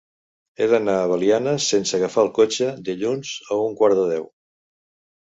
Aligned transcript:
He 0.63 0.67
d'anar 0.71 0.95
a 1.01 1.03
Belianes 1.11 1.69
sense 1.75 1.95
agafar 1.99 2.25
el 2.29 2.33
cotxe 2.41 2.73
dilluns 2.91 3.37
a 3.59 3.63
un 3.71 3.81
quart 3.83 4.03
de 4.05 4.11
deu. 4.17 4.31